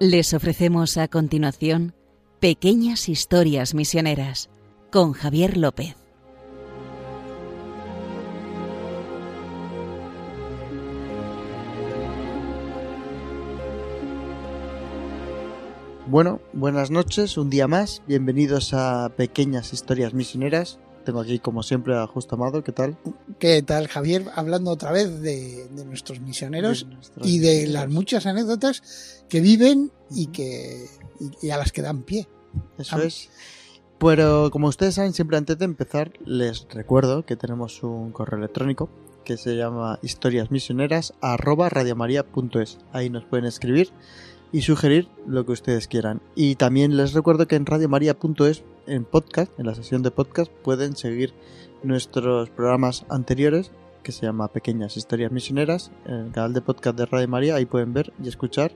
[0.00, 1.92] Les ofrecemos a continuación
[2.38, 4.48] Pequeñas Historias Misioneras
[4.92, 5.96] con Javier López.
[16.06, 18.00] Bueno, buenas noches, un día más.
[18.06, 20.78] Bienvenidos a Pequeñas Historias Misioneras.
[21.04, 22.62] Tengo aquí, como siempre, a Justo Amado.
[22.62, 22.96] ¿Qué tal?
[23.38, 24.24] ¿Qué tal, Javier?
[24.34, 27.74] Hablando otra vez de, de nuestros misioneros De nuestros y de misioneros.
[27.74, 30.86] las muchas anécdotas que viven y que
[31.20, 32.28] y, y a las que dan pie.
[32.78, 33.28] Eso es.
[33.98, 38.88] Pero como ustedes saben, siempre antes de empezar, les recuerdo que tenemos un correo electrónico
[39.24, 42.78] que se llama historiasmisioneras@radiomaria.es.
[42.92, 43.90] Ahí nos pueden escribir
[44.52, 46.20] y sugerir lo que ustedes quieran.
[46.34, 50.96] Y también les recuerdo que en radiomaria.es, en podcast, en la sesión de podcast, pueden
[50.96, 51.34] seguir
[51.82, 53.70] nuestros programas anteriores
[54.02, 57.56] que se llama Pequeñas Historias Misioneras, en el canal de podcast de Radio María.
[57.56, 58.72] Ahí pueden ver y escuchar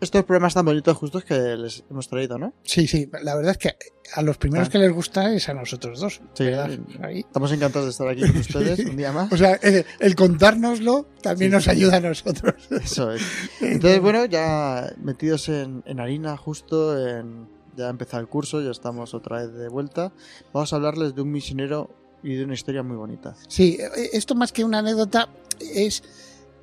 [0.00, 2.52] estos programas tan bonitos justos que les hemos traído, ¿no?
[2.62, 3.76] Sí, sí, la verdad es que
[4.14, 4.70] a los primeros Ah.
[4.70, 6.20] que les gusta es a nosotros dos.
[6.34, 6.70] Sí, ¿verdad?
[6.70, 7.20] eh, Ahí.
[7.20, 9.32] Estamos encantados de estar aquí con ustedes un día más.
[9.32, 12.54] O sea, el, el contárnoslo también Sí, nos ayuda a nosotros.
[12.70, 13.22] Eso es.
[13.60, 18.70] Entonces, bueno, ya metidos en, en harina, justo en, ya ha empezado el curso, ya
[18.70, 20.12] estamos otra vez de vuelta.
[20.52, 21.90] Vamos a hablarles de un misionero
[22.22, 23.34] y de una historia muy bonita.
[23.48, 25.28] Sí, eh, esto más que una anécdota
[25.60, 26.02] es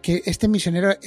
[0.02, 1.00] que este misionero eh,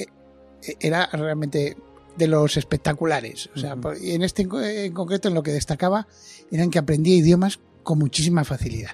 [0.61, 1.77] eh, era realmente
[2.17, 3.49] de los espectaculares.
[3.55, 6.07] O sea, y en este en co- en concreto en lo que destacaba
[6.51, 8.91] eran que aprendía idiomas con muchísima facilidad.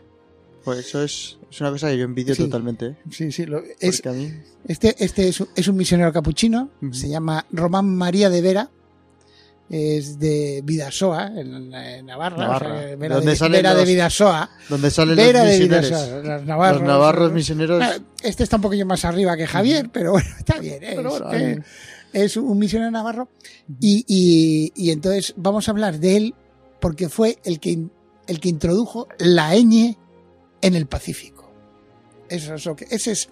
[0.63, 2.43] Pues eso es, es una cosa que yo envidio Sí.
[2.43, 2.85] totalmente.
[2.87, 2.95] ¿eh?
[3.11, 4.31] Sí, sí, lo- es, mí...
[4.67, 8.69] este, este es, un- es un misionero capuchino, se llama Román María de Vera,
[9.69, 12.67] es de Vidasoa, en, en Navarra, Navarra.
[12.67, 15.59] o sea, ¿De Vera, dónde de, salen Vera de Vidasoa, Donde salen Vera los de
[15.59, 15.89] misioneros.
[15.89, 16.79] Vidasoa, los navarros.
[16.81, 17.83] los navarros misioneros.
[18.21, 20.83] Este está un poquillo más arriba que Javier, pero bueno, está bien.
[20.83, 21.59] Es, Pero bueno, eh,
[22.13, 23.29] es un misionero navarro.
[23.79, 26.35] Y, y- y entonces vamos a hablar de él
[26.79, 27.87] porque fue el que,
[28.27, 29.97] el que introdujo la ñ
[30.61, 31.51] en el Pacífico.
[32.29, 33.29] Eso es lo que, ese es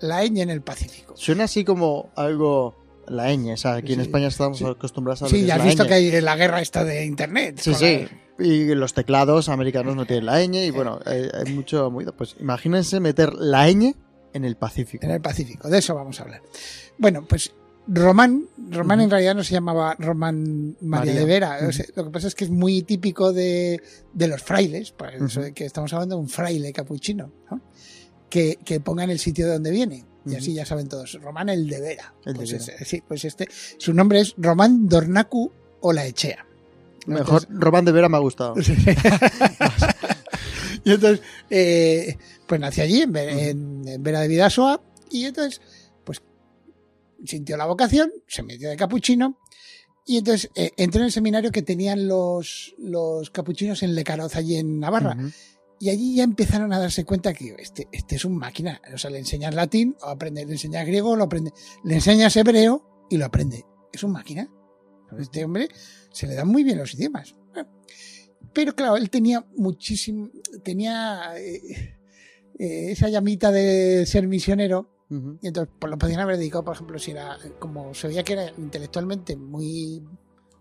[0.00, 1.14] la ñ en el Pacífico.
[1.16, 2.76] Suena así como algo...
[3.08, 4.64] La ñ, o sea, aquí en España estamos sí.
[4.64, 5.88] acostumbrados a lo Sí, que es ya has la visto ñ.
[5.88, 7.58] que hay la guerra esta de Internet.
[7.60, 8.06] Sí, sí.
[8.38, 12.16] la- Y los teclados americanos no tienen la ñ y bueno, hay, hay mucho movido.
[12.16, 13.96] Pues imagínense meter la ñ
[14.34, 15.04] en el Pacífico.
[15.04, 16.42] En el Pacífico, de eso vamos a hablar.
[16.96, 17.52] Bueno, pues
[17.86, 21.14] Román, Román en realidad no se llamaba Román María, María.
[21.14, 21.58] de Vera.
[21.60, 21.72] o Ujú.
[21.72, 23.82] sea, lo que pasa es que es muy típico de,
[24.12, 27.60] de los frailes, por eso que estamos hablando de un fraile capuchino, ¿no?
[28.30, 30.04] que, que pongan el sitio de donde viene.
[30.24, 31.18] Y así ya saben todos.
[31.20, 32.14] Román el de Vera.
[32.24, 32.84] El de pues, Vera.
[32.84, 33.48] sí, pues este,
[33.78, 35.50] su nombre es Román Dornacu
[35.80, 36.46] Olaechea.
[37.06, 38.54] Mejor, Román de Vera me ha gustado.
[40.84, 41.20] y entonces,
[41.50, 42.16] eh,
[42.46, 45.60] pues nació allí, en, en- en Vera de Vidasoa, y entonces,
[47.24, 49.38] sintió la vocación, se metió de capuchino,
[50.04, 54.56] y entonces eh, entró en el seminario que tenían los, los capuchinos en Lecaroz, allí
[54.56, 55.16] en Navarra,
[55.78, 59.10] y allí ya empezaron a darse cuenta que este, este es un máquina, o sea,
[59.10, 61.52] le enseñas latín, o aprende, le enseñas griego, lo aprende,
[61.84, 63.66] le enseñas hebreo, y lo aprende.
[63.92, 64.48] Es un máquina.
[65.10, 65.68] A Este hombre
[66.10, 67.36] se le dan muy bien los idiomas.
[68.54, 70.30] Pero claro, él tenía muchísimo,
[70.64, 71.98] tenía eh,
[72.58, 75.01] eh, esa llamita de ser misionero
[75.40, 78.32] Y entonces pues, lo podían haber dedicado, por ejemplo, si era, como se veía que
[78.32, 80.02] era intelectualmente muy,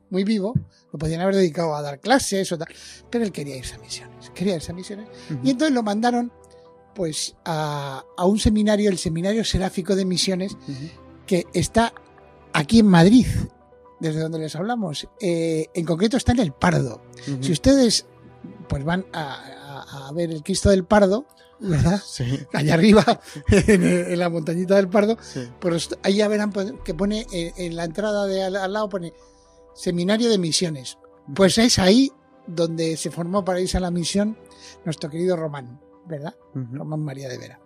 [0.09, 0.53] muy vivo,
[0.91, 2.67] lo podían haber dedicado a dar clases o tal,
[3.09, 5.07] pero él quería irse a misiones, quería irse a misiones.
[5.43, 6.31] Y entonces lo mandaron
[6.93, 10.57] pues a, a un seminario, el Seminario Seráfico de Misiones,
[11.25, 11.93] que está
[12.51, 13.27] aquí en Madrid,
[14.01, 15.07] desde donde les hablamos.
[15.21, 17.01] Eh, en concreto está en el Pardo.
[17.39, 18.05] Si ustedes
[18.67, 19.60] pues van a,
[19.91, 21.25] a- ver el Cristo del Pardo,
[21.59, 22.01] ¿verdad?
[22.05, 23.03] Sí, Allá arriba,
[23.49, 25.47] en, en la montañita del Pardo, sí.
[25.59, 28.89] pues ahí ya verán pues, que pone eh, en la entrada de al, al lado
[28.89, 29.13] pone
[29.75, 30.97] Seminario de Misiones.
[31.35, 32.11] Pues es ahí
[32.47, 34.37] donde se formó para irse a la misión
[34.83, 36.35] nuestro querido Román, ¿verdad?
[36.53, 37.59] Román María de Vera.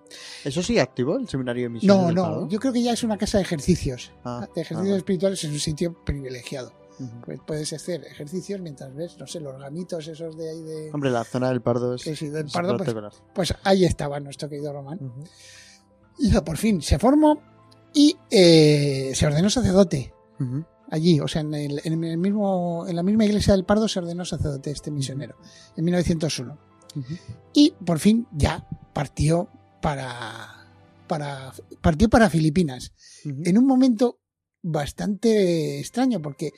[0.44, 2.14] ¿Eso sigue activo, el seminario de misiones?
[2.14, 4.12] No, no, yo creo que ya es una casa de ejercicios.
[4.24, 6.72] Ah, de ejercicios ah, espirituales es un sitio privilegiado.
[7.26, 10.92] Pues puedes hacer ejercicios mientras ves, no sé, los gamitos esos de ahí de...
[10.94, 12.02] Hombre, la zona del Pardo es.
[12.02, 12.96] sí, del Pardo, pues,
[13.34, 15.00] pues ahí estaba nuestro querido Román.
[16.18, 17.42] Y ya por fin se formó
[17.94, 20.14] y eh, se ordenó sacerdote
[20.90, 24.00] allí, o sea, en, el, en el mismo, en la misma iglesia del Pardo se
[24.00, 25.36] ordenó sacerdote este misionero,
[25.76, 26.58] en 1901.
[26.96, 27.14] Ujú.
[27.54, 29.50] Y por fin ya partió
[29.82, 30.68] para,
[31.08, 32.94] para, partió para Filipinas.
[33.24, 34.20] En un momento
[34.62, 36.52] bastante extraño, porque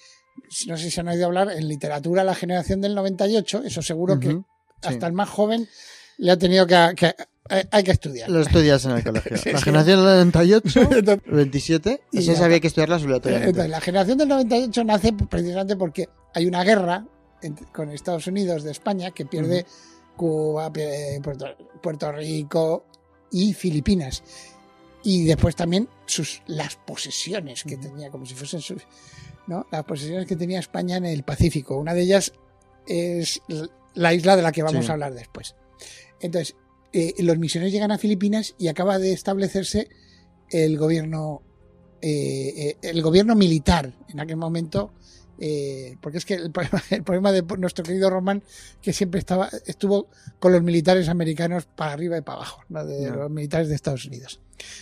[0.67, 4.29] no sé si han oído hablar en literatura la generación del 98, eso seguro que.
[4.31, 4.37] Sí.
[4.83, 5.67] hasta el más joven
[6.17, 7.15] le ha tenido que, que-
[7.71, 8.29] hay que estudiar.
[8.29, 9.37] Lo estudias en el colegio.
[9.41, 9.63] Sí, la sí.
[9.63, 12.59] generación del 98, Entonces, 27, Y eso ya había está.
[12.61, 13.49] que estudiarlas obligatoriamente.
[13.51, 17.05] Entonces, la generación del 98 nace precisamente porque hay una guerra
[17.73, 19.65] con Estados Unidos de España que pierde
[20.17, 20.71] Cuba,
[21.23, 21.45] Puerto,
[21.81, 22.85] Puerto Rico
[23.31, 24.23] y Filipinas.
[25.07, 28.83] Y después también sus, las posesiones que tenía, como si fuesen sus,
[29.47, 29.65] ¿no?
[29.71, 31.77] las posesiones que tenía España en el Pacífico.
[31.77, 32.33] Una de ellas
[32.85, 33.41] es
[33.93, 34.89] la isla de la que vamos Sí.
[34.91, 35.55] a hablar después.
[36.19, 36.57] Entonces,
[36.91, 39.87] eh, los misioneros llegan a Filipinas y acaba de establecerse
[40.49, 41.41] el gobierno
[42.01, 44.91] eh, eh, el gobierno militar en aquel momento
[45.39, 48.43] eh, porque es que el problema, el problema de nuestro querido Román
[48.81, 50.07] que siempre estaba estuvo
[50.39, 52.85] con los militares americanos para arriba y para abajo ¿no?
[52.85, 54.39] de los militares de Estados Unidos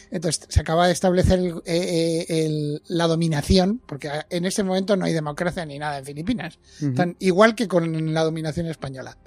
[0.09, 4.95] entonces se acaba de establecer el- eh, eh, el- la dominación porque en este momento
[4.95, 6.59] no hay democracia ni nada en Filipinas.
[6.95, 9.17] Tan- igual que con la dominación española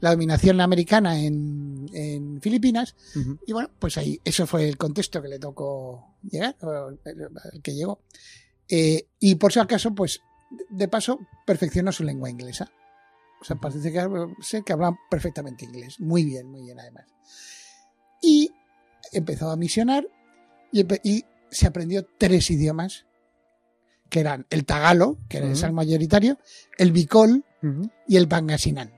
[0.00, 2.94] la dominación americana en, en Filipinas
[3.46, 7.00] y bueno, pues ahí, eso fue el contexto que le tocó llegar, o el
[7.52, 8.00] el que llegó.
[8.68, 10.20] Eh, y por si acaso, pues,
[10.70, 12.70] de paso, perfeccionó su lengua inglesa.
[13.40, 14.04] O sea, parece que,
[14.40, 16.00] sé que habla perfectamente inglés.
[16.00, 17.06] Muy bien, muy bien, además.
[18.20, 18.50] Y
[19.12, 20.06] empezó a misionar
[20.72, 23.06] y, y se aprendió tres idiomas,
[24.10, 25.60] que eran el tagalo, que era el Ujú.
[25.60, 26.38] sal mayoritario,
[26.78, 27.90] el bicol Ujú.
[28.06, 28.88] y el pangasinan.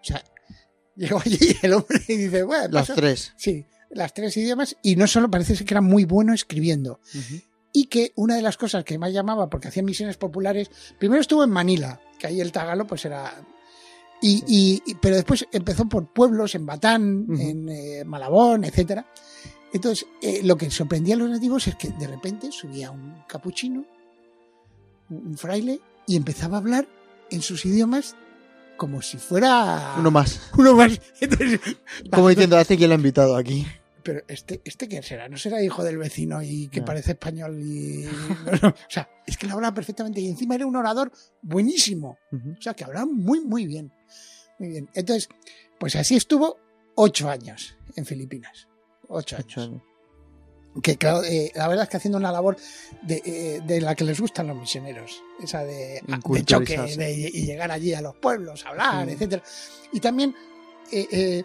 [0.00, 0.22] O sea,
[0.96, 3.32] llegó allí el hombre y dice, bueno, Las tres.
[3.36, 7.00] Sí, las tres idiomas y no solo parece ser que era muy bueno escribiendo.
[7.14, 7.42] Ujú.
[7.76, 11.42] Y que una de las cosas que más llamaba, porque hacía misiones populares, primero estuvo
[11.44, 13.34] en Manila, que ahí el tagalo pues era...
[14.22, 19.04] Y, y- y- pero después empezó por pueblos, en Batán, en eh, Malabón, etcétera.
[19.72, 23.84] Entonces, eh, lo que sorprendía a los nativos es que de repente subía un capuchino,
[25.10, 26.86] un fraile, y empezaba a hablar
[27.30, 28.14] en sus idiomas
[28.76, 30.40] como si fuera Uno más.
[30.56, 31.00] uno más.
[31.20, 31.60] Entonces,
[32.10, 33.66] Como diciendo, hace quién lo ha invitado aquí.
[34.04, 36.86] Pero este, este quién será, no será hijo del vecino y que No.
[36.86, 38.04] parece español y
[38.64, 41.10] o sea, es que lo hablaba perfectamente y encima era un orador
[41.42, 43.92] buenísimo, o sea, que hablaba muy muy bien,
[44.58, 44.88] muy bien.
[44.94, 45.28] Entonces,
[45.80, 46.58] pues así estuvo
[46.94, 48.68] ocho años en Filipinas,
[49.08, 49.46] ocho años.
[49.46, 49.82] Ocho años.
[50.82, 52.56] Que claro, eh, la verdad es que haciendo una labor
[53.02, 57.46] de, eh, de la que les gustan los misioneros, esa de, de choque, de y
[57.46, 59.12] llegar allí a los pueblos, hablar, Sí.
[59.12, 59.42] etcétera.
[59.92, 60.34] Y también
[60.90, 61.44] eh,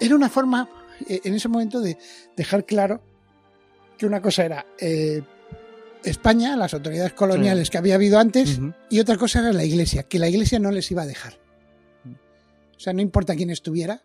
[0.00, 0.68] era una forma
[1.08, 1.96] en ese momento de
[2.36, 3.02] dejar claro
[3.96, 5.22] que una cosa era eh,
[6.04, 8.60] España, las autoridades coloniales que había habido antes,
[8.90, 11.38] y otra cosa era la iglesia, que la iglesia no les iba a dejar.
[12.76, 14.02] O sea, no importa quién estuviera,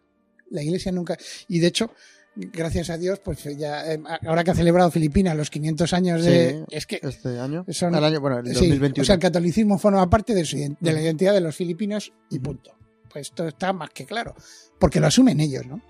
[0.50, 1.16] la iglesia nunca.
[1.48, 1.92] Y de hecho,
[2.36, 6.66] gracias a Dios, pues ya, eh, ahora que ha celebrado Filipinas los 500 años de.
[6.68, 7.00] Sí, es que.
[7.02, 7.66] Este año.
[7.70, 9.02] Son- el año, bueno, el sí, 2021.
[9.04, 12.40] o sea, el catolicismo forma parte de, su de la identidad de los filipinos y
[12.40, 12.76] punto.
[13.12, 14.34] Pues esto está más que claro,
[14.80, 15.82] porque lo asumen ellos, ¿no?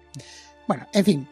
[0.67, 1.27] Bueno, en fin.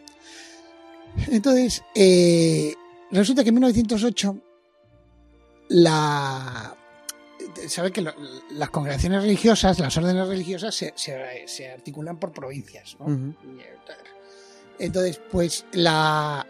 [1.27, 2.73] Entonces, eh,
[3.11, 4.37] resulta que en 1908
[5.69, 6.75] la
[7.67, 8.13] sabe que lo-
[8.51, 12.95] las congregaciones religiosas, las órdenes religiosas se, se- se articulan por provincias.
[14.79, 16.45] Entonces, pues la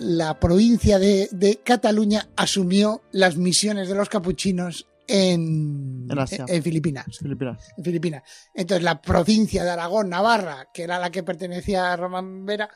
[0.00, 6.44] la provincia de, de Cataluña asumió las misiones de los capuchinos en, En Asia.
[6.48, 7.06] en Filipinas.
[7.18, 7.72] Filipinas.
[7.76, 8.22] En Filipinas.
[8.54, 12.68] Entonces, la provincia de Aragón, Navarra, que era la que pertenecía a Román Vera,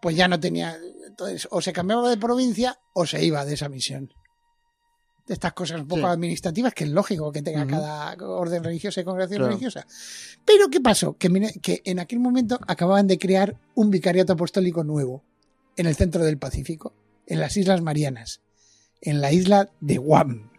[0.00, 0.76] pues ya no tenía.
[1.06, 4.12] Entonces, o se cambiaba de provincia o se iba de esa misión.
[5.26, 6.06] De estas cosas un poco Sí.
[6.06, 9.50] administrativas que es lógico que tenga cada orden religiosa y congregación Claro.
[9.50, 9.84] religiosa.
[10.44, 11.16] Pero, ¿qué pasó?
[11.18, 11.28] Que,
[11.60, 15.24] que en aquel momento acababan de crear un vicariato apostólico nuevo
[15.76, 16.94] en el centro del Pacífico,
[17.26, 18.40] en las Islas Marianas,
[19.00, 20.50] en la isla de Guam.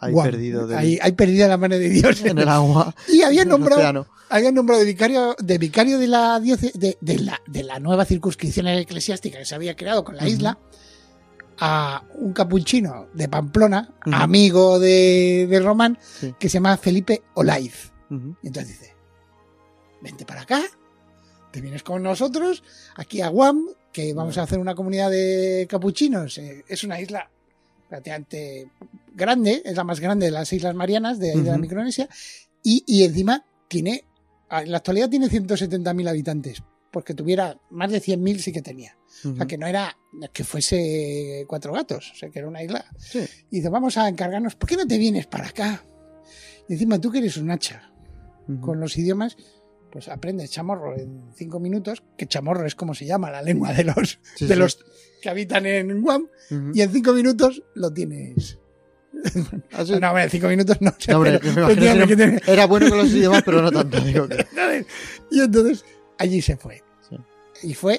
[0.00, 0.30] Guam.
[0.30, 2.22] perdido ahí perdida la mano de Dios.
[2.24, 2.94] en el agua.
[3.08, 7.62] Y habían nombrado habían nombrado de vicario de vicario de la de, de la, de
[7.64, 10.58] la nueva circunscripción eclesiástica que se había creado con la isla
[11.60, 16.32] a un capuchino de Pamplona, amigo de, de Román, Sí.
[16.38, 17.90] que se llama Felipe Olaiz.
[18.10, 18.94] Y entonces dice,
[20.00, 20.62] vente para acá,
[21.50, 22.62] te vienes con nosotros,
[22.96, 26.38] aquí a Guam, que vamos a hacer una comunidad de capuchinos.
[26.38, 27.28] Eh, es una isla
[27.90, 28.70] relativamente
[29.18, 31.58] grande, es la más grande de las Islas Marianas, de ahí de la.
[31.58, 32.08] Micronesia,
[32.62, 34.04] y, y encima tiene,
[34.50, 38.96] en la actualidad tiene 170.000 habitantes, porque tuviera más de 100.000 sí que tenía.
[39.24, 39.96] O sea, que no era
[40.32, 42.84] que fuese cuatro gatos, o sea, que era una isla.
[42.98, 43.20] Sí.
[43.50, 45.82] Y dice, vamos a encargarnos, ¿por qué no te vienes para acá?
[46.68, 47.90] Y encima tú que eres un hacha
[48.60, 49.36] con los idiomas,
[49.90, 53.84] pues aprendes chamorro en cinco minutos, que chamorro es como se llama la lengua de
[53.84, 54.60] los, Sí, de sí.
[54.60, 54.78] los
[55.20, 56.28] que habitan en Guam,
[56.72, 58.58] y en cinco minutos lo tienes.
[59.72, 59.92] Ah, sí.
[60.00, 60.92] No, hombre, cinco minutos no.
[61.08, 64.00] No, hombre, pero- pero que era, era bueno con los idiomas, pero no tanto.
[64.00, 64.46] Digo que-
[65.30, 65.84] y entonces,
[66.18, 66.82] allí se fue.
[67.08, 67.16] Sí.
[67.68, 67.98] Y fue,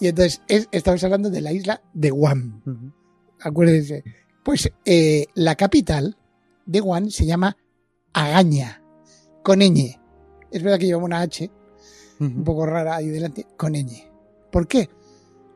[0.00, 2.60] y entonces es- estamos hablando de la isla de Guam.
[3.40, 4.02] Acuérdense.
[4.42, 6.16] Pues eh, la capital
[6.66, 7.56] de Guam se llama
[8.12, 8.82] Agaña,
[9.42, 9.98] con ñ.
[10.50, 11.50] Es verdad que lleva una H,
[12.20, 13.86] un poco rara ahí delante, con ñ.
[14.50, 14.88] ¿Por qué?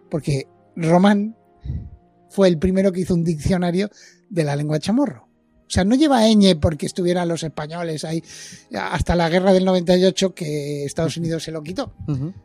[0.08, 1.36] Porque Román
[2.36, 3.88] fue el primero que hizo un diccionario
[4.28, 5.26] de la lengua chamorro.
[5.66, 8.22] O sea, no lleva ñ porque estuvieran los españoles ahí
[8.78, 11.94] hasta la guerra del 98 que Estados Unidos se lo quitó.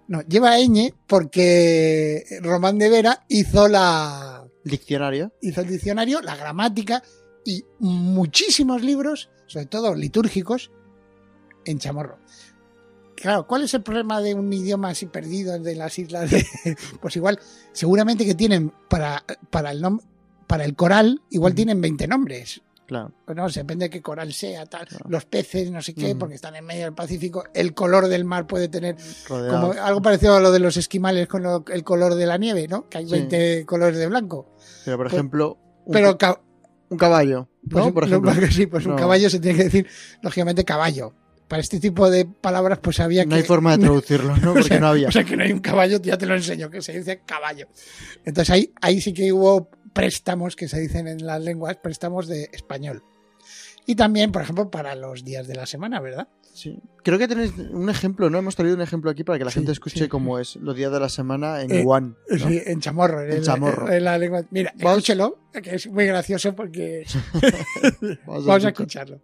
[0.07, 5.33] No, lleva ñ porque Román de Vera hizo la Diccionario.
[5.41, 7.03] hizo el diccionario, la gramática
[7.43, 10.71] y muchísimos libros, sobre todo litúrgicos,
[11.65, 12.17] en chamorro.
[13.22, 16.30] Claro, ¿cuál es el problema de un idioma así perdido de las islas?
[16.32, 16.46] de-
[17.01, 17.40] pues igual,
[17.72, 20.01] seguramente que tienen para, para, el, nom-
[20.48, 22.62] para el coral, igual tienen 20 nombres.
[22.88, 23.13] Claro.
[23.25, 24.86] Pues no, depende de qué coral sea, tal.
[24.86, 25.06] Claro.
[25.08, 27.46] Los peces, no sé qué, porque están en medio del Pacífico.
[27.54, 28.98] El color del mar puede tener
[29.30, 29.62] Rodeado.
[29.72, 32.68] como algo parecido a lo de los esquimales con lo- el color de la nieve,
[32.68, 32.90] ¿no?
[32.90, 33.12] Que hay Sí.
[33.13, 34.54] 20 colores de blanco.
[34.84, 36.42] Pero, por pues- ejemplo, un, Pero ca-
[36.90, 37.48] un caballo.
[37.63, 37.86] ¿no?
[37.86, 37.94] ¿no?
[37.94, 38.34] Por ejemplo.
[38.42, 39.88] No, sí, pues un caballo se tiene que decir,
[40.22, 41.13] lógicamente, caballo.
[41.51, 43.36] Para este tipo de palabras, pues había No que.
[43.36, 44.51] hay forma de traducirlo, ¿no?
[44.51, 45.08] o Porque sea, no había.
[45.10, 47.67] O sea, que no hay un caballo, ya te lo enseño, que se dice caballo.
[48.24, 52.50] Entonces ahí, ahí sí que hubo préstamos que se dicen en las lenguas, préstamos de
[52.53, 53.03] español.
[53.86, 56.29] Y también, por ejemplo, para los días de la semana, ¿verdad?
[56.53, 56.79] Sí.
[57.03, 58.38] Creo que tenéis un ejemplo, ¿no?
[58.38, 60.08] Hemos traído un ejemplo aquí para que la Sí, gente escuche sí.
[60.08, 62.15] cómo es los días de la semana en Eh, Guan.
[62.29, 62.48] ¿no?
[62.48, 63.24] Sí, en chamorro.
[63.24, 63.91] En la- chamorro.
[63.91, 64.43] en la lengua.
[64.51, 67.03] Mira, Vamos- escúchelo, que es muy gracioso porque
[68.25, 69.03] Vamos vamos a escuchar.
[69.10, 69.22] escucharlo.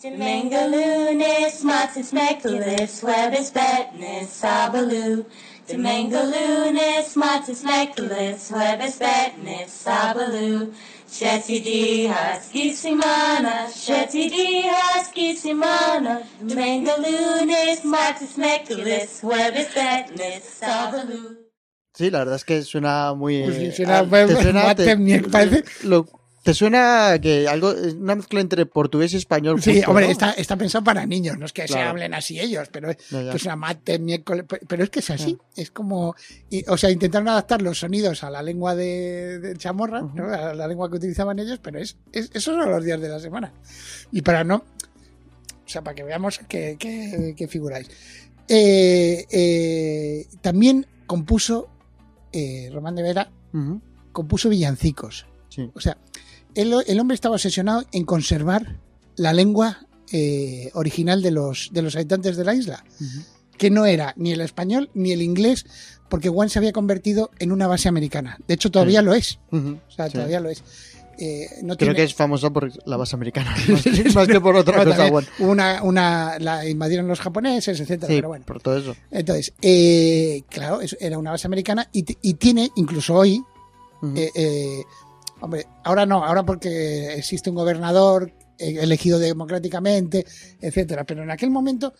[0.00, 5.26] Temengalunes, matzes mekulis, webis betnis, sabaloo.
[5.68, 10.72] Temengalunes, matzes mekulis, webis betnis, sabaloo.
[11.10, 16.22] Shetty di husky simana, shetty di husky simana.
[16.48, 21.36] Temengalunes, matzes mekulis, webis betnis, sabaloo.
[21.94, 23.42] Sí, la verdad es que suena muy.
[23.42, 25.64] Pues sí, suena- ah, te suena, mate, te, me parece.
[25.84, 26.06] lo-
[26.50, 29.62] te suena que algo, es una mezcla entre portugués y español.
[29.62, 30.12] Sí, justo, hombre, ¿no?
[30.12, 32.90] está, está pensado para niños, no es que se hablen así ellos, pero
[33.30, 36.14] pues una mate, miércoles, pe- pero es que es así, es como,
[36.50, 40.00] y- o sea, intentaron adaptar los sonidos a la lengua de, de chamorra.
[40.02, 40.24] ¿no?
[40.32, 43.20] a la lengua que utilizaban ellos, pero es, es- esos son los días de la
[43.20, 43.52] semana.
[44.10, 46.76] Y para no, o sea, para que veamos que-
[47.36, 47.88] que figuráis.
[48.48, 51.68] Eh, eh, también compuso,
[52.32, 53.30] eh, Román de Vera,
[54.12, 55.26] compuso villancicos.
[55.48, 55.70] Sí.
[55.74, 55.96] O sea,
[56.54, 58.76] el, el hombre estaba obsesionado en conservar
[59.16, 62.84] la lengua eh, original de los, de los habitantes de la isla,
[63.58, 65.66] que no era ni el español ni el inglés,
[66.08, 68.38] porque Guam se había convertido en una base americana.
[68.48, 69.06] De hecho, todavía Sí.
[69.06, 69.38] lo es.
[69.52, 70.12] O sea, Sí.
[70.14, 70.64] todavía lo es.
[71.22, 74.40] Eh, no Creo tiene- que es famosa por la base americana, más, que- más que
[74.40, 75.06] por otra cosa.
[75.38, 78.44] hubo una, una, la invadieron los japoneses, etcétera, Sí, pero bueno.
[78.46, 78.96] por todo eso.
[79.10, 82.02] Entonces, eh, claro, era una base americana y,
[82.34, 83.42] tiene, incluso hoy,
[85.40, 90.24] hombre, ahora no, ahora porque existe un gobernador eh, elegido democráticamente,
[90.60, 91.04] etcétera.
[91.04, 91.94] Pero en aquel momento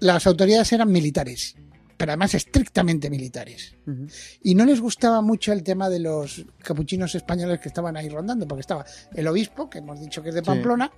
[0.00, 1.54] las autoridades eran militares,
[1.96, 3.74] pero además estrictamente militares.
[4.42, 8.46] Y no les gustaba mucho el tema de los capuchinos españoles que estaban ahí rondando,
[8.46, 8.84] porque estaba
[9.14, 10.46] el obispo, que hemos dicho que es de Sí.
[10.46, 10.90] Pamplona,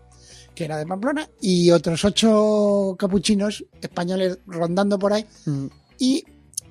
[0.55, 5.25] que era de Pamplona, y otros ocho capuchinos españoles rondando por ahí,
[6.00, 6.25] y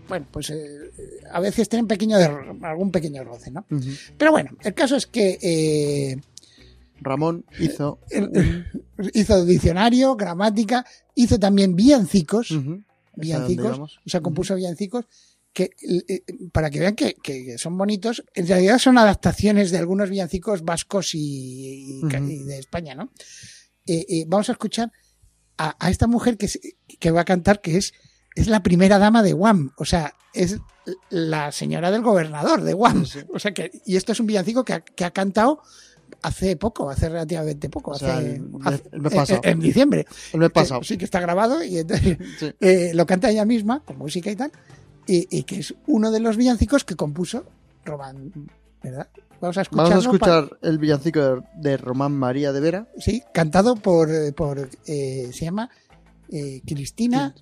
[0.08, 0.92] bueno, pues eh,
[1.32, 2.18] a veces tienen pequeño
[2.62, 3.66] algún pequeño roce, ¿no?
[4.18, 6.22] Pero bueno, el caso es que eh,
[7.02, 8.00] Ramón hizo.
[9.14, 10.86] hizo diccionario, gramática,
[11.16, 12.54] hizo también villancicos,
[13.16, 15.06] villancicos, o sea, compuso villancicos
[15.58, 15.72] que
[16.08, 20.64] eh, para que vean que, que son bonitos, en realidad son adaptaciones de algunos villancicos
[20.64, 23.12] vascos y, de España, ¿no?
[23.88, 24.92] Eh, eh, vamos a escuchar
[25.58, 26.48] a, a esta mujer que,
[27.00, 27.94] que va a cantar, que es,
[28.42, 30.58] es la primera dama de Guam, o sea, es
[31.10, 33.06] la señora del gobernador de Guam.
[33.34, 35.62] O sea que, y esto es un villancico que ha, que ha cantado
[36.22, 39.14] hace poco, hace relativamente poco, O sea, hace, el el mes
[39.44, 40.06] en- diciembre.
[40.34, 40.82] El mes pasado.
[40.82, 42.52] Eh, sí que está grabado y entonces Sí.
[42.62, 44.52] eh, lo canta ella misma, con música y tal,
[45.06, 47.46] y, y que es uno de los villancicos que compuso
[47.84, 48.32] Román,
[48.84, 49.08] ¿verdad?
[49.42, 49.64] Vamos a.
[49.72, 52.88] Vamos a escuchar el villancico de, de Román María de Vera.
[52.98, 55.70] sí, cantado por, eh, por eh, se llama
[56.30, 57.36] eh, Cristina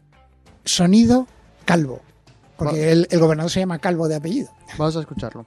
[0.66, 1.28] Sonido
[1.64, 2.02] Calvo,
[2.58, 4.50] porque el gobernador se llama Calvo de apellido.
[4.78, 5.46] Vamos a escucharlo.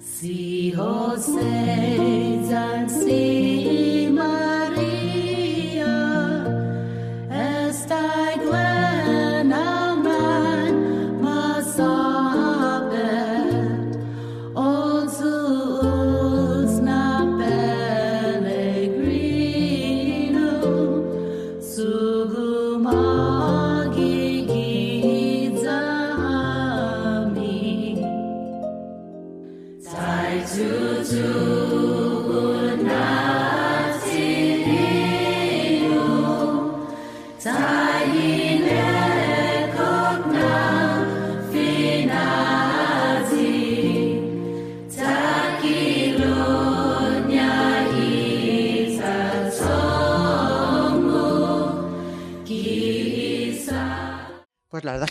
[0.00, 1.63] Si José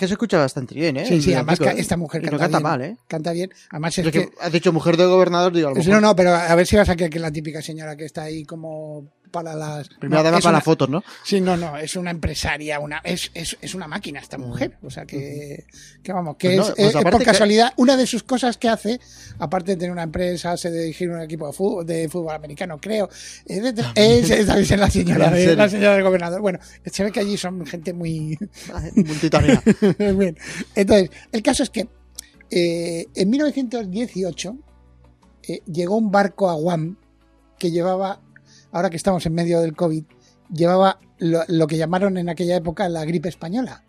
[0.03, 1.05] que se escucha bastante bien, ¿eh?
[1.05, 1.75] Sí, sí, además ¿eh?
[1.77, 2.63] esta mujer Y no canta, canta bien.
[2.63, 2.97] mal, ¿eh?
[3.07, 3.51] Canta bien.
[3.69, 4.11] Además es que...
[4.11, 5.93] que has dicho mujer de gobernador, digo, a lo mejor.
[5.93, 8.23] No, no, pero a ver si vas a que es la típica señora que está
[8.23, 9.89] ahí como para las...
[9.89, 11.03] Primera no, dama para una- las fotos, ¿no?
[11.25, 14.77] Sí, no, no, es una empresaria, una, es, es, es una máquina esta mujer.
[14.83, 15.65] O sea que,
[16.03, 18.57] que vamos, que Pues no, pues es- es por que- casualidad, una de sus cosas
[18.57, 18.99] que hace,
[19.39, 23.09] aparte de tener una empresa, se dirigir un equipo de fútbol, de fútbol americano, creo,
[23.47, 24.29] es, de- es,
[24.77, 26.39] la señora, ¿En de, la señora del gobernador.
[26.41, 28.37] Bueno, se ve que allí son gente muy,
[28.95, 29.63] Multitarea.
[29.97, 30.37] Bien.
[30.75, 31.87] Entonces, el caso es que
[32.51, 34.57] eh, en 1918
[35.47, 36.97] eh, llegó un barco a Guam
[37.57, 38.21] que llevaba,
[38.73, 40.03] ahora que estamos en medio del COVID,
[40.53, 43.83] llevaba lo, lo que llamaron en aquella época la gripe española.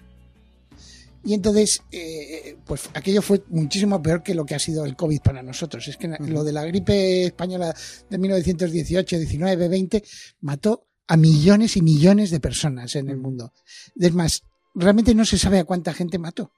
[1.26, 5.20] Y entonces, eh, pues aquello fue muchísimo peor que lo que ha sido el COVID
[5.22, 5.88] para nosotros.
[5.88, 7.74] Es que lo de la gripe española
[8.10, 10.04] de 1918, 19, 20
[10.42, 13.52] mató a millones y millones de personas en el mundo.
[13.98, 14.42] Es más,
[14.74, 16.50] realmente no se sabe a cuánta gente mató.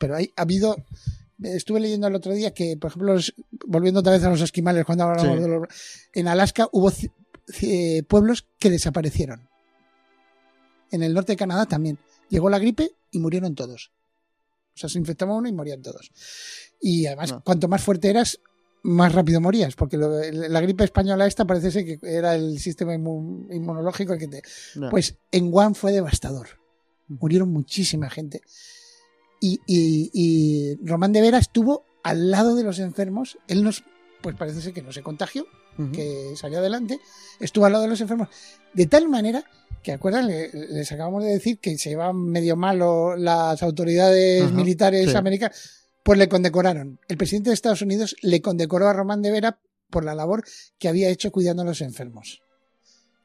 [0.00, 0.76] Pero hay, ha habido.
[1.40, 3.32] Estuve leyendo el otro día que, por ejemplo, los-
[3.66, 5.40] volviendo otra vez a los esquimales, cuando hablamos Sí.
[5.42, 5.68] de los.
[6.14, 6.90] En Alaska hubo
[7.46, 9.48] ci- pueblos que desaparecieron.
[10.90, 11.98] En el norte de Canadá también.
[12.28, 13.90] Llegó la gripe y murieron todos.
[14.74, 16.10] O sea, se infectaba uno y morían todos.
[16.80, 17.42] Y además, No.
[17.44, 18.40] cuanto más fuerte eras,
[18.82, 22.94] más rápido morías, porque lo- la gripe española esta parece ser que era el sistema
[22.94, 24.42] inmun- inmunológico el que te,
[24.74, 24.90] No.
[24.90, 26.48] pues en Guam fue devastador.
[27.08, 28.42] Murieron muchísima gente.
[29.40, 33.38] Y, y- y Román de Vera estuvo al lado de los enfermos.
[33.48, 33.84] Él nos,
[34.22, 35.46] pues parece ser que no se contagió,
[35.92, 37.00] Que salió adelante.
[37.40, 38.28] Estuvo al lado de los enfermos.
[38.72, 39.44] De tal manera
[39.82, 45.10] que, acuerdan, Le- les acabamos de decir que se iban medio malo las autoridades militares
[45.10, 45.16] sí.
[45.16, 45.80] americanas.
[46.02, 47.00] Pues le condecoraron.
[47.08, 49.58] El presidente de Estados Unidos le condecoró a Román de Vera
[49.90, 50.44] por la labor
[50.78, 52.42] que había hecho cuidando a los enfermos.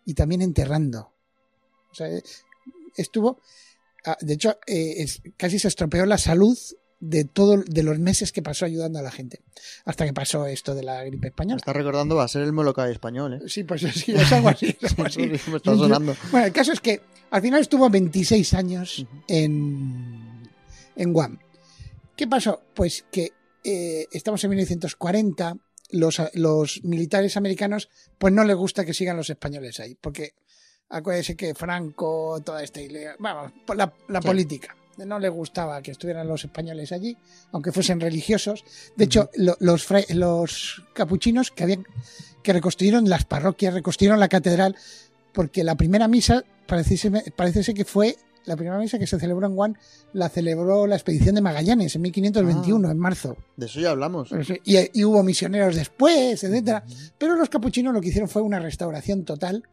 [0.06, 1.12] Y también enterrando.
[1.92, 2.08] O sea,
[2.96, 3.42] estuvo.
[4.06, 6.58] ah, De hecho, eh, es- casi se estropeó la salud
[7.02, 9.42] de todo de los meses que pasó ayudando a la gente.
[9.86, 11.58] Hasta que pasó esto de la gripe Me española.
[11.58, 13.40] está recordando, va a ser el Molokai español, ¿eh?
[13.48, 14.76] Sí, pues sí, es algo así.
[14.82, 15.22] es algo así.
[15.28, 16.16] Me está sonando.
[16.32, 20.50] Bueno, el caso es que al final estuvo 26 años en,
[20.96, 21.40] en Guam.
[22.16, 22.62] ¿Qué pasó?
[22.74, 23.32] Pues que
[23.64, 25.56] eh, estamos en 1940,
[25.92, 30.34] los, los militares americanos pues no les gusta que sigan los españoles ahí, porque
[30.90, 34.28] acuérdense que Franco, toda esta idea, vamos, la, la Sí.
[34.28, 34.76] política.
[35.06, 37.18] No les gustaba que estuvieran los españoles allí,
[37.52, 38.64] aunque fuesen religiosos.
[38.96, 41.86] De hecho, lo- los, los capuchinos que habían
[42.44, 44.76] que reconstruyeron las parroquias, reconstruyeron la catedral,
[45.34, 49.46] porque la primera misa parece, parece ser que fue la primera misa que se celebró
[49.46, 49.76] en Guam,
[50.14, 53.38] la celebró la expedición de Magallanes en 1521, en marzo.
[53.58, 54.32] De eso ya hablamos.
[54.64, 56.84] Y, y hubo misioneros después, etcétera.
[57.18, 59.64] Pero los capuchinos lo que hicieron fue una restauración total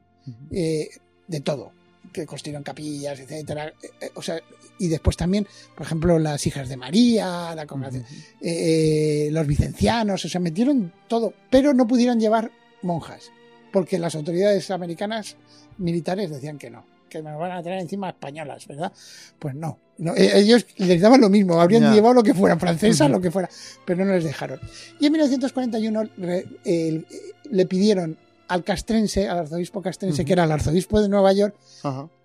[0.51, 0.89] eh,
[1.29, 1.73] de todo.
[2.17, 3.69] Que construyeron capillas, etcétera.
[3.83, 4.41] Eh, eh, o sea,
[4.79, 8.05] y después también, por ejemplo, las hijas de María, la congregación,
[8.41, 12.51] eh, eh, los vicencianos, o sea, metieron todo, pero no pudieron llevar
[12.81, 13.31] monjas,
[13.71, 15.37] porque las autoridades americanas
[15.77, 18.93] militares decían que no, que nos van a traer encima españolas, ¿verdad?
[19.39, 23.21] Pues no, no, ellos les daban lo mismo, habrían llevado lo que fuera, francesa, lo
[23.21, 23.51] que fuera,
[23.85, 24.59] pero no les dejaron.
[25.01, 28.17] Y en 1941 re- el- eh, le pidieron
[28.49, 31.57] al castrense, al arzobispo castrense, que era el arzobispo de Nueva York,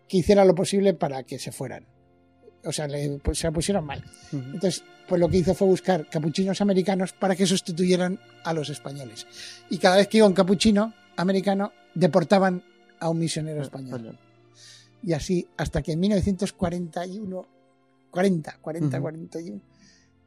[0.08, 1.86] que hiciera lo posible para que se fueran.
[2.64, 4.04] O sea, le, pues, se la pusieron mal.
[4.32, 9.26] Entonces, pues lo que hizo fue buscar capuchinos americanos para que sustituyeran a los españoles.
[9.70, 12.64] Y cada vez que iba un capuchino americano, deportaban
[13.00, 13.96] a un misionero español.
[13.96, 14.20] Español.
[15.04, 17.48] Y así hasta que en 1941,
[18.12, 19.02] 40, 40, Ujú.
[19.02, 19.62] 41,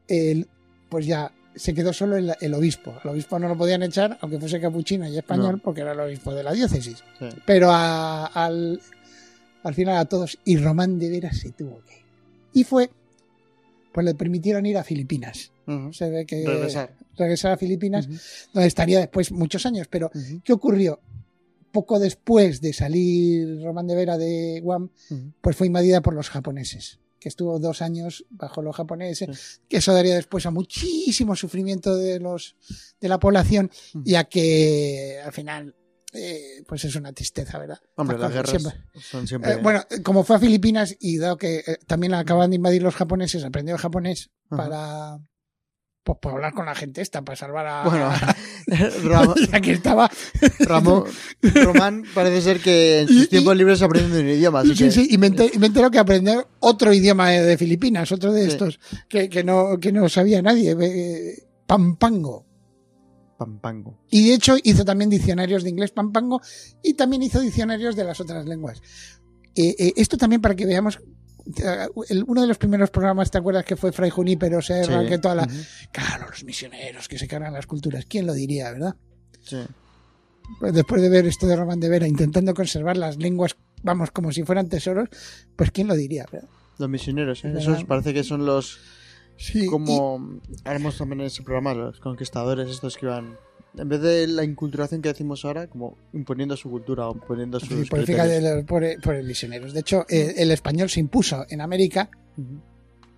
[0.09, 0.49] el,
[0.89, 2.95] pues ya se quedó solo el, el obispo.
[3.05, 5.59] El obispo no lo podían echar, aunque fuese capuchino y español, No.
[5.63, 7.03] porque era el obispo de la diócesis.
[7.19, 7.29] Sí.
[7.47, 8.81] Pero a- al,
[9.63, 12.05] al final a todos, y Román de Veras se tuvo que ir.
[12.53, 12.91] Y fue,
[13.93, 15.51] pues le permitieron ir a Filipinas.
[15.93, 16.95] Se ve que Regresar.
[17.17, 18.07] regresar a Filipinas,
[18.53, 19.87] donde estaría después muchos años.
[19.89, 20.11] Pero.
[20.45, 21.01] ¿qué ocurrió?
[21.73, 24.91] Poco después de salir Román de Vera de Guam,
[25.41, 29.95] pues fue invadida por los japoneses, que estuvo dos años bajo los japoneses, que eso
[29.95, 32.55] daría después a muchísimo sufrimiento de los
[33.01, 34.03] de la población Ujú.
[34.05, 35.75] y a que al final
[36.13, 37.79] eh, pues es una tristeza, ¿verdad?
[37.97, 38.85] Hombre, las guerras siempre.
[39.01, 39.53] son siempre...
[39.53, 42.95] Eh, bueno, como fue a Filipinas y dado que eh, también acaban de invadir los
[42.95, 44.63] japoneses, aprendió el japonés Ajá.
[44.63, 45.19] para,
[46.05, 47.83] pues, para hablar con la gente esta, para salvar a...
[47.85, 48.11] Bueno,
[49.05, 50.11] Ram- ya que estaba...
[50.61, 51.05] Ramón,
[51.43, 54.91] Román parece ser que en sus tiempos libres aprende un idioma, así Sí, que...
[54.91, 58.43] sí, y me enter- y me entero que aprender otro idioma de Filipinas, otro de
[58.45, 58.49] Sí.
[58.49, 62.45] estos que, que no, que no sabía nadie, eh, Pampango.
[63.39, 63.99] Pampango.
[64.11, 66.41] Y de hecho hizo también diccionarios de inglés Pampango
[66.83, 68.81] y también hizo diccionarios de las otras lenguas.
[69.57, 71.01] Eh, eh, esto también para que veamos,
[72.27, 75.03] uno de los primeros programas, ¿te acuerdas que fue Fray Junípero Serra?
[75.03, 75.09] Sí.
[75.09, 75.49] Que toda la...
[75.93, 78.07] Claro, los misioneros que se cargan las culturas.
[78.07, 78.97] ¿Quién lo diría, verdad?
[79.43, 79.59] Sí.
[80.59, 84.33] Pues después de ver esto de Román de Vera intentando conservar las lenguas, vamos, como
[84.33, 85.09] si fueran tesoros,
[85.57, 86.27] pues ¿quién lo diría?
[86.31, 86.49] verdad?
[86.79, 87.53] Los misioneros, ¿eh?
[87.57, 88.79] Es esos parece que son los...
[89.37, 93.37] Sí, como haremos también en ese programa, los conquistadores estos que iban...
[93.77, 97.69] En vez de la inculturación que decimos ahora, como imponiendo su cultura o imponiendo sus
[97.71, 99.73] Sí, por, los- por, por el misioneros.
[99.73, 102.09] De hecho, eh, el español se impuso en América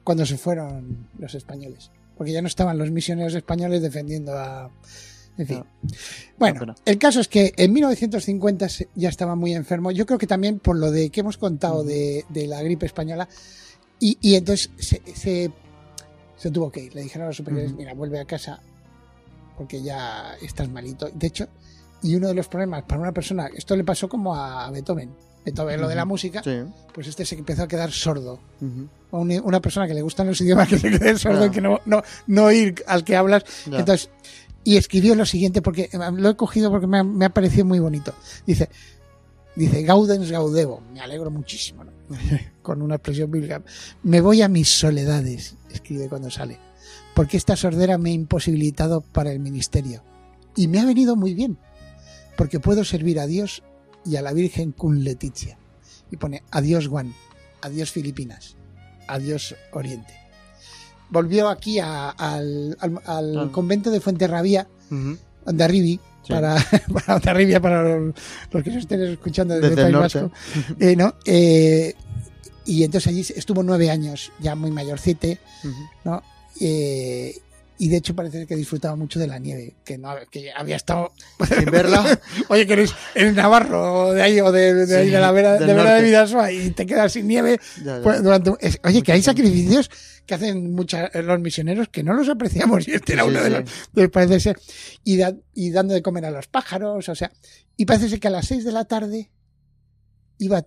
[0.03, 1.91] cuando se fueron los españoles.
[2.17, 4.71] Porque ya no estaban los misioneros españoles defendiendo a.
[5.37, 5.59] En fin.
[5.59, 5.67] No.
[6.39, 9.91] Bueno, el caso es que en 1950 se- ya estaba muy enfermo.
[9.91, 13.29] Yo creo que también por lo de que hemos contado de, de la gripe española.
[14.01, 15.51] Y, y entonces se, se,
[16.37, 16.95] se tuvo que ir.
[16.95, 17.73] Le dijeron a los superiores.
[17.75, 18.61] Mira, vuelve a casa
[19.57, 21.09] porque ya estás malito.
[21.15, 21.47] De hecho,
[22.03, 25.11] y uno de los problemas para una persona, esto le pasó como a Beethoven.
[25.45, 26.59] Beethoven, lo de la música, Sí.
[26.93, 28.39] pues este se empezó a quedar sordo.
[29.13, 31.81] Un- una persona que le gustan los idiomas que se quede sordo y que no,
[31.87, 33.45] no, no oír al que hablas.
[33.71, 33.79] Ya.
[33.79, 34.11] Entonces,
[34.65, 37.65] y escribió lo siguiente, porque eh, lo he cogido porque me ha, me ha parecido
[37.65, 38.13] muy bonito.
[38.45, 38.69] Dice,
[39.57, 41.93] dice, Gaudens Gaudebo, me alegro muchísimo, ¿no?
[42.63, 43.63] con una expresión bíblica.
[44.03, 46.59] Me voy a mis soledades, escribe cuando sale,
[47.15, 50.03] porque esta sordera me ha imposibilitado para el ministerio.
[50.55, 51.59] Y me ha venido muy bien,
[52.37, 53.63] porque puedo servir a Dios
[54.05, 55.59] y a la Virgen con Leticia.
[56.11, 57.13] Y pone, adiós Juan,
[57.63, 58.57] adiós Filipinas,
[59.09, 60.15] adiós Oriente.
[61.11, 63.49] Volvió aquí a- al, al- al Ah.
[63.53, 65.17] convento de Fuenterrabía, Ujú.
[65.47, 66.33] de Arribi, Sí.
[66.33, 66.57] para,
[66.93, 68.15] para Ondarribia, para los,
[68.51, 70.15] los que se estén escuchando desde, Desde el País.
[70.15, 70.33] Vasco.
[70.81, 71.15] Eh, ¿no?
[71.25, 71.95] Eh,
[72.65, 75.75] y entonces allí estuvo nueve años, ya muy mayorcite, Ujú.
[76.05, 76.23] ¿no?
[76.61, 77.39] Eh,
[77.79, 81.13] y de hecho parece que disfrutaba mucho de la nieve, que no que había estado
[81.49, 82.19] Sin verla.
[82.49, 85.59] Oye, que eres, eres navarro de ahí o de, de, Sí, ahí de la vera,
[85.59, 86.03] de, vera de.
[86.03, 88.03] Vidasoa y te quedas sin nieve Ya, ya.
[88.03, 89.91] pues, durante es- Oye, que hay sacrificios
[90.27, 93.47] que hacen mucha- los misioneros que no los apreciamos y este era Sí, uno de
[93.51, 93.53] sí.
[93.57, 94.59] los de- parece ser
[95.05, 97.31] y, da- y dando de comer a los pájaros, o sea,
[97.77, 99.31] y parece ser que a las seis de la tarde
[100.39, 100.67] iba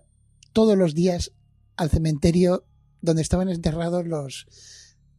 [0.52, 1.32] todos los días
[1.76, 2.64] al cementerio
[3.02, 4.46] donde estaban enterrados los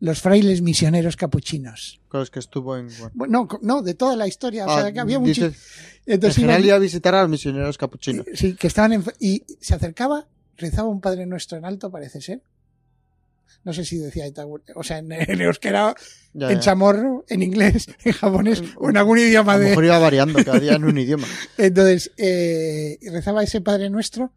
[0.01, 2.01] los frailes misioneros capuchinos.
[2.09, 2.89] Con los que estuvo en...
[3.13, 3.47] bueno.
[3.49, 5.47] No, no, de toda la historia, o Ah, sea, que había mucho.
[5.47, 5.61] dices,
[6.05, 8.25] en Entonces iba- general iba a visitar a los misioneros capuchinos.
[8.33, 12.41] Sí, que estaban en, y se acercaba, rezaba un Padre Nuestro en alto, parece ser.
[13.63, 15.93] No sé si decía, Itaú- o sea, en, en euskera,
[16.33, 16.59] Ya, en ya.
[16.59, 19.69] chamorro, en inglés, en japonés o en algún idioma A lo de.
[19.69, 21.27] mejor iba variando cada día en un idioma.
[21.59, 24.33] Entonces, eh, rezaba ese Padre Nuestro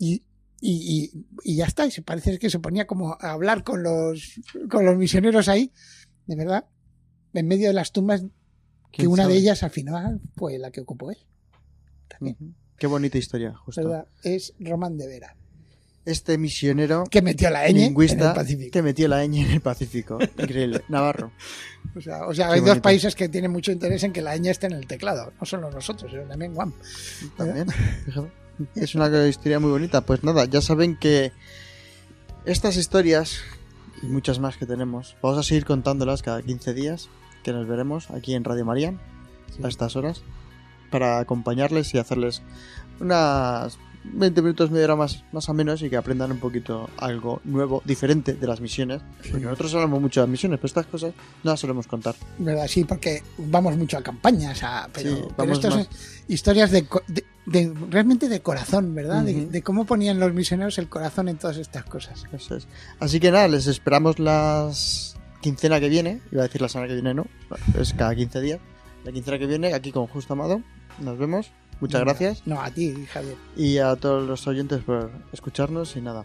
[0.00, 0.24] y,
[0.60, 1.10] y,
[1.44, 1.86] y, y ya está.
[1.86, 5.72] Y se parece que se ponía como a hablar con los, con los misioneros ahí,
[6.26, 6.66] de verdad,
[7.32, 8.22] en medio de las tumbas,
[8.92, 9.34] que ¿Quién una sabe?
[9.34, 11.18] de ellas al final fue la que ocupó él.
[12.08, 12.36] También.
[12.76, 13.82] Qué bonita historia, justo.
[13.82, 14.06] ¿verdad?
[14.22, 15.36] Es Román de Vera.
[16.06, 18.70] Este misionero que metió la ñ en lingüista el Pacífico.
[18.72, 20.18] que metió la ñ en el Pacífico.
[20.38, 20.82] Increíble.
[20.88, 21.30] Navarro.
[21.94, 24.48] O sea, o sea, hay dos países que tienen mucho interés en que la ñ
[24.50, 25.32] esté en el teclado.
[25.38, 26.72] No solo nosotros, sino también Guam.
[27.36, 27.66] También.
[28.74, 30.02] Es una historia muy bonita.
[30.02, 31.32] Pues nada, ya saben que
[32.44, 33.40] estas historias
[34.02, 37.08] y muchas más que tenemos, vamos a seguir contándolas cada 15 días,
[37.42, 38.94] que nos veremos aquí en Radio María
[39.62, 40.22] a estas horas,
[40.90, 42.42] para acompañarles y hacerles
[43.00, 47.40] unas 20 minutos, media hora más, más o menos y que aprendan un poquito algo
[47.44, 49.02] nuevo, diferente de las misiones.
[49.30, 51.12] Porque nosotros hablamos mucho de las misiones, pero estas cosas
[51.44, 52.14] no las solemos contar.
[52.38, 52.66] ¿Verdad?
[52.68, 55.60] Sí, porque vamos mucho a campañas, a, pero, Sí, pero más.
[55.60, 55.86] son
[56.28, 59.22] historias de, de- de- realmente de corazón, ¿verdad?
[59.24, 62.24] De- cómo ponían los misioneros el corazón en todas estas cosas.
[62.32, 62.66] Eso es.
[63.00, 66.20] Así que nada, les esperamos las quincena que viene.
[66.32, 67.26] Iba a decir la semana que viene, no.
[67.78, 68.60] Es cada 15 días.
[69.04, 70.62] La quincena que viene, aquí con Justo Amado.
[71.00, 71.50] Nos vemos.
[71.80, 72.46] Muchas gracias.
[72.46, 73.36] No, a ti, Javier.
[73.56, 76.24] Y a todos los oyentes por escucharnos y nada.